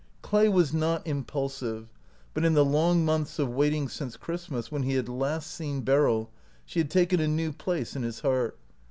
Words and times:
Clay 0.23 0.49
was 0.49 0.73
not 0.73 1.05
impulsive, 1.05 1.91
but 2.33 2.43
in 2.43 2.55
the 2.55 2.65
long 2.65 3.05
months 3.05 3.37
of 3.37 3.51
waiting 3.51 3.87
since 3.87 4.17
Christmas, 4.17 4.71
when 4.71 4.81
he 4.81 4.93
had 4.95 5.07
last 5.07 5.51
seen 5.51 5.81
Beryl, 5.81 6.31
she 6.65 6.79
had 6.79 6.89
taken 6.89 7.19
a 7.19 7.27
new 7.27 7.51
place 7.53 7.95
in 7.95 8.01
his 8.01 8.21
heart. 8.21 8.57